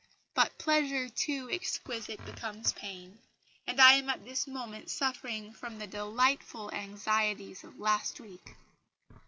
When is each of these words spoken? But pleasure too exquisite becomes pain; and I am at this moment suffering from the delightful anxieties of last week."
But 0.33 0.57
pleasure 0.57 1.09
too 1.09 1.47
exquisite 1.51 2.25
becomes 2.25 2.73
pain; 2.73 3.19
and 3.67 3.79
I 3.79 3.93
am 3.97 4.09
at 4.09 4.25
this 4.25 4.47
moment 4.47 4.89
suffering 4.89 5.53
from 5.53 5.77
the 5.77 5.85
delightful 5.85 6.71
anxieties 6.71 7.63
of 7.63 7.79
last 7.79 8.19
week." 8.19 8.55